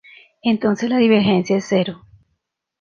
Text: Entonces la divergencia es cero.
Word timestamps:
Entonces 0.41 0.89
la 0.89 0.97
divergencia 0.97 1.57
es 1.57 1.67
cero. 1.69 2.01